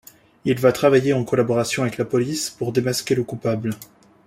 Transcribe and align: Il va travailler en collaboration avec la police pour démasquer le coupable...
Il 0.45 0.59
va 0.59 0.71
travailler 0.71 1.13
en 1.13 1.23
collaboration 1.23 1.83
avec 1.83 1.99
la 1.99 2.05
police 2.05 2.49
pour 2.49 2.71
démasquer 2.71 3.13
le 3.13 3.23
coupable... 3.23 3.75